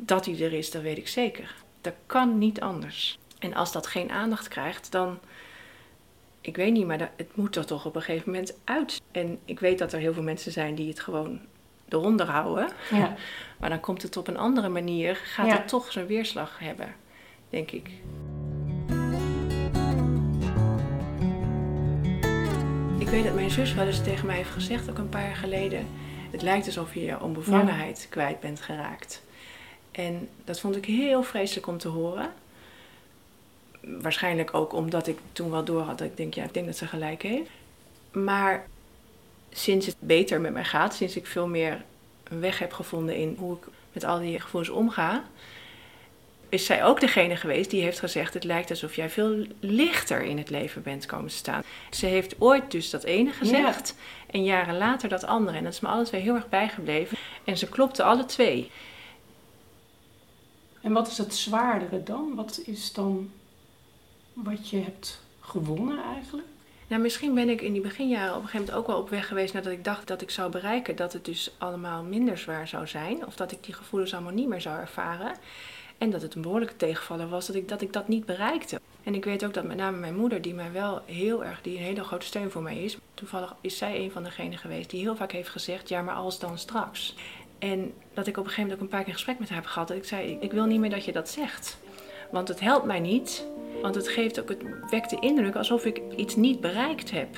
[0.00, 1.54] dat die er is, dat weet ik zeker.
[1.80, 3.18] Dat kan niet anders.
[3.38, 5.18] En als dat geen aandacht krijgt, dan
[6.46, 9.02] ik weet niet, maar dat, het moet er toch op een gegeven moment uit.
[9.12, 11.40] En ik weet dat er heel veel mensen zijn die het gewoon
[11.88, 12.68] eronder houden.
[12.90, 13.14] Ja.
[13.58, 15.52] Maar dan komt het op een andere manier, gaat Ja.
[15.56, 16.94] het toch zijn weerslag hebben,
[17.50, 17.90] denk ik.
[22.98, 25.36] Ik weet dat mijn zus wel eens tegen mij heeft gezegd, ook een paar jaar
[25.36, 25.86] geleden.
[26.30, 29.22] Het lijkt alsof je je onbevangenheid kwijt bent geraakt.
[29.90, 32.32] En dat vond ik heel vreselijk om te horen.
[34.00, 36.76] Waarschijnlijk ook omdat ik toen wel door had dat ik denk, ja, ik denk dat
[36.76, 37.50] ze gelijk heeft.
[38.12, 38.66] Maar
[39.50, 41.84] sinds het beter met mij gaat, sinds ik veel meer
[42.24, 45.24] een weg heb gevonden in hoe ik met al die gevoelens omga,
[46.48, 50.38] is zij ook degene geweest die heeft gezegd: Het lijkt alsof jij veel lichter in
[50.38, 51.62] het leven bent komen te staan.
[51.90, 53.94] Ze heeft ooit dus dat ene gezegd
[54.30, 55.56] en jaren later dat andere.
[55.56, 57.18] En dat is me alle twee heel erg bijgebleven.
[57.44, 58.70] En ze klopte alle twee.
[60.80, 62.34] En wat is het zwaardere dan?
[62.34, 63.30] Wat is dan
[64.34, 66.46] wat je hebt gewonnen eigenlijk?
[66.86, 69.28] Nou, misschien ben ik in die beginjaren op een gegeven moment ook wel op weg
[69.28, 72.86] geweest nadat ik dacht dat ik zou bereiken dat het dus allemaal minder zwaar zou
[72.86, 73.26] zijn.
[73.26, 75.36] Of dat ik die gevoelens allemaal niet meer zou ervaren.
[75.98, 78.80] En dat het een behoorlijke tegenvaller was dat ik, dat ik dat niet bereikte.
[79.02, 81.76] En ik weet ook dat met name mijn moeder, die mij wel heel erg, die
[81.76, 82.98] een hele grote steun voor mij is.
[83.14, 86.38] Toevallig is zij een van degenen geweest die heel vaak heeft gezegd, ja maar als
[86.38, 87.14] dan straks.
[87.58, 89.66] En dat ik op een gegeven moment ook een paar keer gesprek met haar heb
[89.66, 89.88] gehad.
[89.88, 91.78] Dat ik zei, ik wil niet meer dat je dat zegt.
[92.34, 93.46] Want het helpt mij niet.
[93.82, 97.28] Want het geeft ook, het wekt de indruk alsof ik iets niet bereikt heb.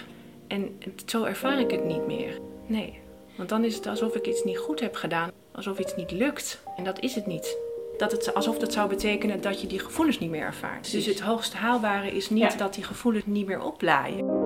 [0.46, 2.38] En zo ervaar ik het niet meer.
[2.66, 2.98] Nee,
[3.36, 5.30] want dan is het alsof ik iets niet goed heb gedaan.
[5.52, 6.62] Alsof iets niet lukt.
[6.76, 7.56] En dat is het niet.
[7.98, 10.92] Dat het, alsof dat zou betekenen dat je die gevoelens niet meer ervaart.
[10.92, 12.58] Dus het hoogst haalbare is niet Ja.
[12.58, 14.45] dat die gevoelens niet meer oplaaien.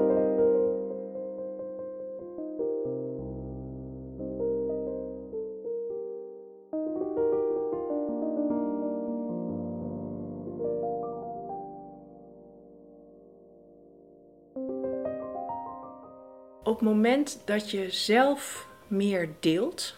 [16.70, 19.96] Op het moment dat je zelf meer deelt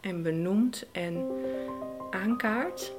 [0.00, 1.26] en benoemt en
[2.10, 2.92] aankaart,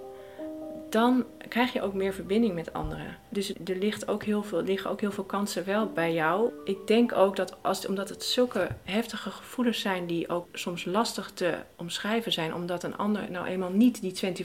[0.89, 3.17] dan krijg je ook meer verbinding met anderen.
[3.29, 6.51] Dus er ligt ook heel veel, liggen ook heel veel kansen wel bij jou.
[6.63, 11.31] Ik denk ook dat als, omdat het zulke heftige gevoelens zijn die ook soms lastig
[11.31, 14.35] te omschrijven zijn, omdat een ander nou eenmaal niet die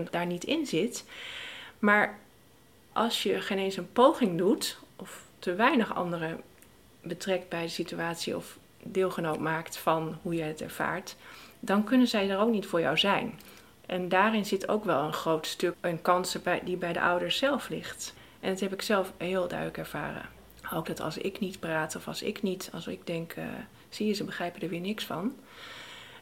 [0.00, 1.04] 24/7 daar niet in zit.
[1.78, 2.18] Maar
[2.92, 6.40] als je geen eens een poging doet, of te weinig anderen
[7.06, 11.16] betrekt bij de situatie of deelgenoot maakt van hoe je het ervaart,
[11.60, 13.38] dan kunnen zij er ook niet voor jou zijn.
[13.86, 17.36] En daarin zit ook wel een groot stuk een kansen bij, die bij de ouders
[17.36, 18.14] zelf ligt.
[18.40, 20.28] En dat heb ik zelf heel duidelijk ervaren.
[20.72, 23.44] Ook dat als ik niet praat of als ik niet, als ik denk, eh,
[23.88, 25.34] zie je, ze begrijpen er weer niks van,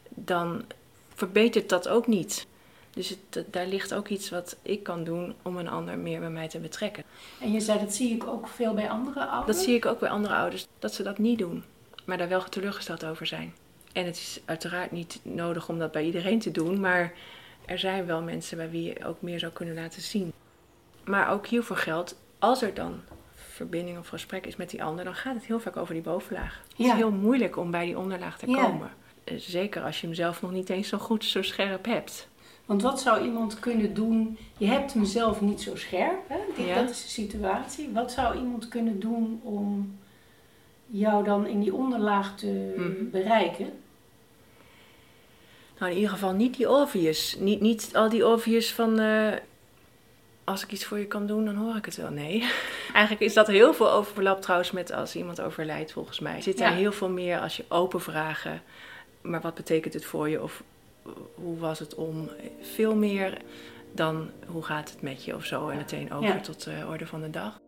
[0.09, 0.65] dan
[1.13, 2.47] verbetert dat ook niet.
[2.95, 6.29] Dus het, daar ligt ook iets wat ik kan doen om een ander meer bij
[6.29, 7.03] mij te betrekken.
[7.41, 9.55] En je zei, dat zie ik ook veel bij andere ouders.
[9.57, 11.63] Dat zie ik ook bij andere ouders, dat ze dat niet doen,
[12.05, 13.53] maar daar wel teleurgesteld over zijn.
[13.93, 17.13] En het is uiteraard niet nodig om dat bij iedereen te doen, maar
[17.65, 20.33] er zijn wel mensen bij wie je ook meer zou kunnen laten zien.
[21.03, 23.01] Maar ook hiervoor geldt, als er dan
[23.35, 26.61] verbinding of gesprek is met die ander, dan gaat het heel vaak over die bovenlaag.
[26.69, 28.63] Het is heel moeilijk om bij die onderlaag te Ja.
[28.63, 28.89] komen.
[29.23, 32.27] Eh, Zeker als je hem zelf nog niet eens zo goed, zo scherp hebt.
[32.65, 34.37] Want wat zou iemand kunnen doen?
[34.57, 36.63] Je hebt hem zelf niet zo scherp, hè?
[36.63, 36.75] Ja.
[36.81, 37.89] dat is de situatie.
[37.93, 39.97] Wat zou iemand kunnen doen om
[40.87, 43.09] jou dan in die onderlaag te Mhm.
[43.11, 43.69] bereiken?
[45.79, 47.35] Nou, in ieder geval niet die obvious.
[47.39, 48.99] Niet, niet al die obvious van...
[48.99, 49.31] eh,
[50.43, 52.09] als ik iets voor je kan doen, dan hoor ik het wel.
[52.09, 52.39] Nee.
[52.93, 56.41] Eigenlijk is dat heel veel overlap trouwens met als iemand overlijdt, volgens mij.
[56.41, 56.75] Zit daar Ja.
[56.77, 58.61] heel veel meer als je open vragen...
[59.21, 60.41] Maar wat betekent het voor je?
[60.43, 60.63] Of
[61.33, 62.29] hoe was het om?
[62.61, 63.41] Veel meer
[63.91, 65.69] dan hoe gaat het met je of zo.
[65.69, 66.39] En meteen over Ja.
[66.39, 67.59] tot de orde van de dag.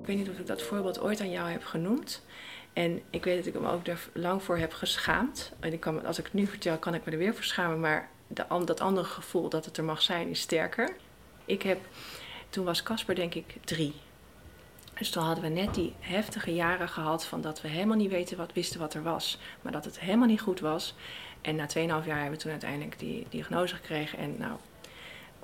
[0.00, 2.22] Ik weet niet of ik dat voorbeeld ooit aan jou heb genoemd.
[2.72, 5.52] En ik weet dat ik me ook daar lang voor heb geschaamd.
[5.60, 7.80] En ik kan, als ik het nu vertel, kan ik me er weer voor schamen.
[7.80, 10.96] Maar de, dat andere gevoel dat het er mag zijn, is sterker.
[11.44, 11.78] Ik heb,
[12.54, 13.94] toen was Casper denk ik drie.
[14.98, 18.36] Dus toen hadden we net die heftige jaren gehad van dat we helemaal niet weten
[18.36, 19.38] wat, wisten wat er was.
[19.62, 20.94] Maar dat het helemaal niet goed was.
[21.40, 24.18] En na 2,5 jaar hebben we toen uiteindelijk die diagnose gekregen.
[24.18, 24.52] En nou,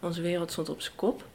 [0.01, 1.27] onze wereld stond op zijn kop.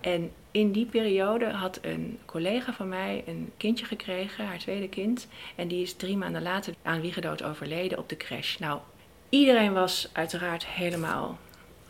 [0.00, 5.28] En in die periode had een collega van mij een kindje gekregen, haar tweede kind.
[5.54, 8.56] En die is drie maanden later aan wiegedood overleden op de crash.
[8.56, 8.80] Nou,
[9.28, 11.38] iedereen was uiteraard helemaal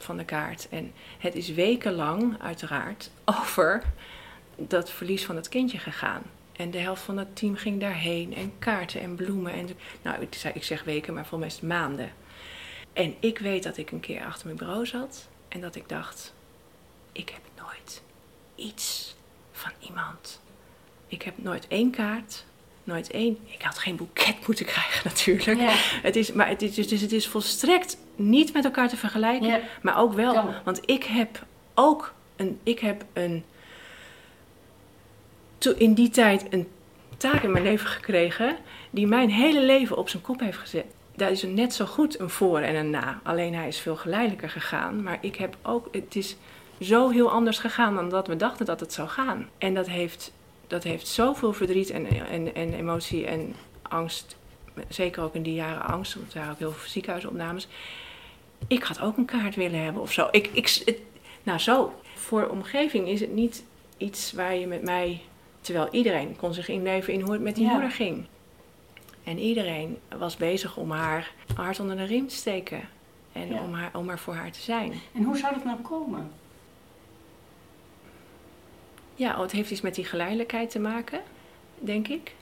[0.02, 0.68] van de kaart.
[0.68, 3.10] En het is wekenlang uiteraard
[3.40, 3.82] over
[4.56, 6.22] dat verlies van het kindje gegaan.
[6.52, 8.34] En de helft van het team ging daarheen.
[8.34, 9.52] En kaarten en bloemen.
[9.52, 9.68] En,
[10.02, 12.12] nou, ik, zeg weken, maar volgens mij maanden.
[12.92, 15.28] En ik weet dat ik een keer achter mijn bureau zat.
[15.48, 16.34] En dat ik dacht,
[17.12, 18.02] ik heb nooit
[18.54, 19.14] iets
[19.52, 20.40] van iemand.
[21.06, 22.44] Ik heb nooit één kaart.
[22.84, 23.38] Nooit één.
[23.44, 25.60] Ik had geen boeket moeten krijgen natuurlijk.
[25.60, 25.74] Ja.
[26.02, 29.48] Het is, maar het is, dus het is volstrekt niet met elkaar te vergelijken.
[29.48, 29.60] Ja.
[29.82, 30.44] Maar ook wel.
[30.64, 31.44] Want ik heb
[31.74, 33.44] ook een, ik heb een,
[35.58, 36.68] to- in die tijd een
[37.16, 38.56] taak in mijn leven gekregen
[38.90, 40.84] die mijn hele leven op zijn kop heeft gezet.
[41.16, 43.20] Daar is net zo goed een voor en een na.
[43.22, 45.02] Alleen hij is veel geleidelijker gegaan.
[45.02, 46.36] Maar ik heb ook, het is
[46.80, 49.48] zo heel anders gegaan dan dat we dachten dat het zou gaan.
[49.58, 50.32] En dat heeft,
[50.66, 54.36] dat heeft zoveel verdriet en, en, en emotie en angst.
[54.88, 57.68] Zeker ook in die jaren angst, want er waren ook heel veel ziekenhuisopnames.
[58.66, 60.28] Ik had ook een kaart willen hebben of zo.
[60.30, 60.98] Ik, ik, het-
[61.42, 61.94] nou, zo.
[62.14, 63.64] Voor omgeving is het niet
[63.96, 65.20] iets waar je met mij.
[65.60, 67.70] Terwijl iedereen kon zich inleven in hoe het met die Ja.
[67.72, 68.26] moeder ging.
[69.24, 72.88] En iedereen was bezig om haar hart onder de riem te steken.
[73.32, 73.62] En Ja.
[73.62, 74.92] om, haar, om er voor haar te zijn.
[75.14, 76.30] En hoe zou dat nou komen?
[79.14, 81.20] Ja, het heeft iets met die geleidelijkheid te maken,
[81.78, 82.34] denk ik.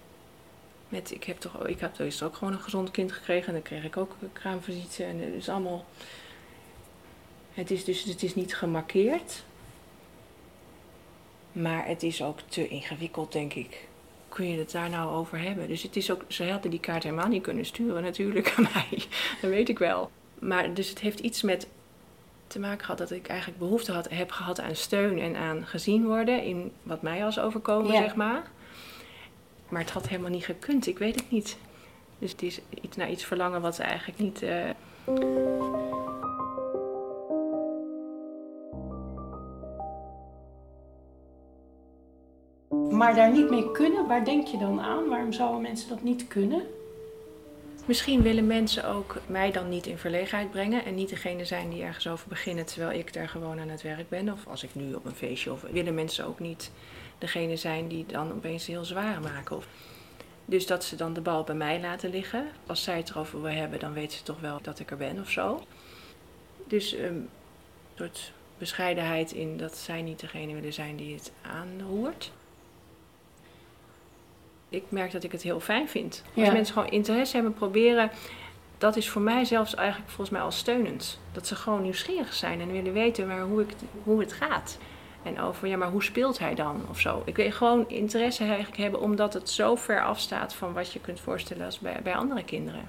[0.91, 3.47] Met, ik heb toch ik heb dus ook gewoon een gezond kind gekregen.
[3.47, 5.05] En dan kreeg ik ook een kraamvisite.
[5.05, 5.85] En het is allemaal...
[7.53, 9.43] Het is dus het is niet gemarkeerd.
[11.53, 13.89] Maar het is ook te ingewikkeld, denk ik.
[14.29, 15.69] Kun je het daar nou over hebben?
[15.69, 19.05] Dus het is ook, ze hadden die kaart helemaal niet kunnen sturen natuurlijk aan mij.
[19.41, 20.11] Dat weet ik wel.
[20.39, 21.69] Maar dus het heeft iets met
[22.47, 26.07] te maken gehad dat ik eigenlijk behoefte had, heb gehad aan steun en aan gezien
[26.07, 28.03] worden in wat mij als overkomen, Ja.
[28.03, 28.51] zeg maar.
[29.71, 31.59] Maar het had helemaal niet gekund, ik weet het niet.
[32.19, 34.43] Dus het is iets naar iets verlangen wat eigenlijk niet.
[34.43, 34.71] eh,
[42.91, 45.09] Maar daar niet mee kunnen, waar denk je dan aan?
[45.09, 46.63] Waarom zouden mensen dat niet kunnen?
[47.91, 51.83] Misschien willen mensen ook mij dan niet in verlegenheid brengen en niet degene zijn die
[51.83, 54.33] ergens over beginnen terwijl ik daar gewoon aan het werk ben.
[54.33, 56.71] Of als ik nu op een feestje of willen mensen ook niet
[57.19, 59.57] degene zijn die dan opeens heel zwaar maken.
[59.57, 59.67] Of,
[60.45, 62.47] dus dat ze dan de bal bij mij laten liggen.
[62.67, 65.21] Als zij het erover wil hebben, dan weten ze toch wel dat ik er ben
[65.21, 65.65] of zo.
[66.67, 67.29] Dus ehm, een
[67.95, 72.33] soort bescheidenheid in dat zij niet degene willen zijn die het aanhoort.
[74.71, 76.23] Ik merk dat ik het heel fijn vind.
[76.37, 76.53] Als Ja.
[76.53, 78.11] mensen gewoon interesse hebben, proberen.
[78.79, 81.21] Dat is voor mij zelfs eigenlijk volgens mij al steunend.
[81.33, 83.69] Dat ze gewoon nieuwsgierig zijn en willen weten maar hoe, ik,
[84.05, 84.79] hoe het gaat.
[85.23, 87.23] En over, ja, maar hoe speelt hij dan of zo.
[87.25, 91.21] Ik wil gewoon interesse eigenlijk hebben omdat het zo ver afstaat van wat je kunt
[91.21, 92.89] voorstellen als bij, bij andere kinderen.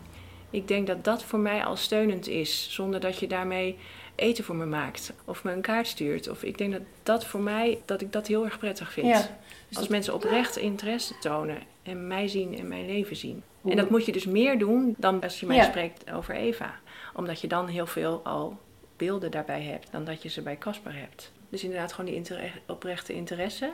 [0.49, 3.77] Ik denk dat dat voor mij al steunend is, zonder dat je daarmee
[4.15, 6.27] eten voor me maakt of me een kaart stuurt.
[6.29, 9.07] Of ik denk dat dat voor mij, dat ik dat heel erg prettig vind.
[9.07, 9.27] Ja.
[9.67, 13.43] Dus Als mensen oprecht interesse tonen en mij zien en mijn leven zien.
[13.69, 15.63] En dat moet je dus meer doen dan als je mij Ja.
[15.63, 16.73] spreekt over Eva.
[17.13, 18.59] Omdat je dan heel veel al
[18.97, 21.31] beelden daarbij hebt dan dat je ze bij Casper hebt.
[21.49, 23.71] Dus inderdaad gewoon die inter- oprechte interesse.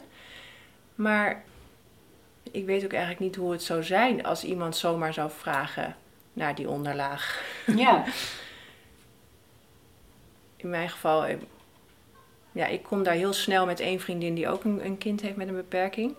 [0.96, 1.44] Maar
[2.52, 5.96] ik weet ook eigenlijk niet hoe het zou zijn als iemand zomaar zou vragen
[6.34, 7.44] naar die onderlaag.
[7.76, 8.04] Ja,
[10.68, 11.38] In mijn geval, eh,
[12.52, 15.36] ja, ik kom daar heel snel met één vriendin die ook een, een kind heeft
[15.36, 16.16] met een beperking.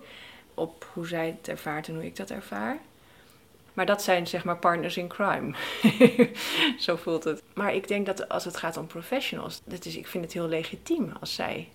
[0.55, 2.79] Op hoe zij het ervaart en hoe ik dat ervaar.
[3.73, 5.55] Maar dat zijn zeg maar partners in crime.
[6.87, 7.43] Zo voelt het.
[7.55, 10.49] Maar ik denk dat als het gaat om professionals, dat is, ik vind het heel
[10.49, 11.69] legitiem als zij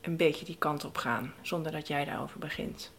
[0.00, 2.92] een beetje die kant op gaan, zonder dat jij daarover begint.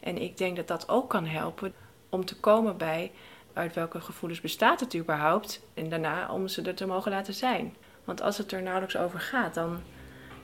[0.00, 1.74] En ik denk dat dat ook kan helpen
[2.08, 3.10] om te komen bij
[3.52, 7.74] uit welke gevoelens bestaat het überhaupt en daarna om ze er te mogen laten zijn.
[8.04, 9.80] Want als het er nauwelijks over gaat, dan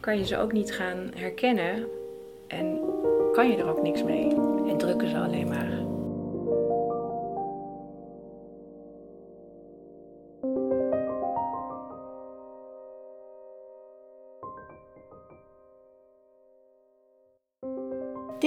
[0.00, 1.86] kan je ze ook niet gaan herkennen
[2.48, 2.80] en
[3.32, 4.30] kan je er ook niks mee.
[4.68, 5.86] En drukken ze alleen maar.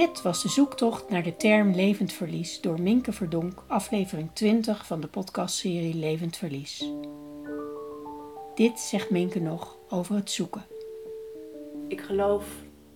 [0.00, 5.00] dit was de zoektocht naar de term levend verlies door Minke Verdonk, aflevering 20 van
[5.00, 6.92] de podcastserie Levend Verlies.
[8.60, 10.64] Dit zegt Minke nog over het zoeken.
[11.88, 12.46] Ik geloof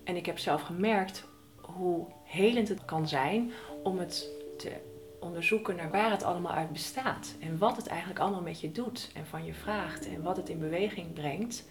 [0.03, 1.27] en ik heb zelf gemerkt
[1.61, 3.51] hoe helend het kan zijn
[3.83, 4.71] om het te
[5.19, 7.35] onderzoeken naar waar het allemaal uit bestaat.
[7.39, 10.49] En wat het eigenlijk allemaal met je doet en van je vraagt en wat het
[10.49, 11.65] in beweging brengt.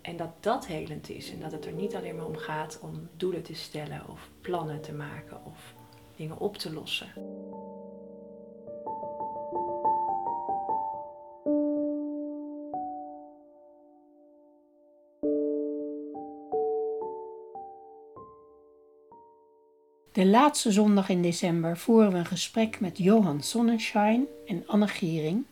[0.00, 3.08] En dat dat helend is en dat het er niet alleen maar om gaat om
[3.16, 5.74] doelen te stellen of plannen te maken of
[6.16, 7.12] dingen op te lossen.
[20.26, 25.44] De laatste zondag in december voeren we een gesprek met Johan Sonnenschein en Anne Giering,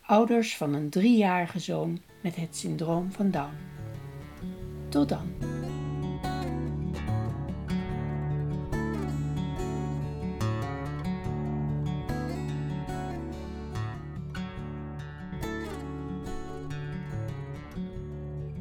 [0.00, 3.52] ouders van een driejarige zoon met het syndroom van Down.
[4.88, 5.32] Tot dan.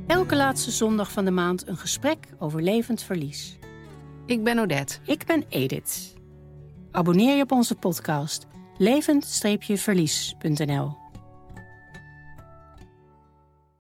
[0.08, 3.58] Elke laatste zondag van de maand een gesprek over levend verlies.
[4.26, 4.98] Ik ben Odette.
[5.06, 6.14] Ik ben Edith.
[6.92, 8.48] Abonneer je op onze podcast
[8.78, 11.05] levend-verlies.nl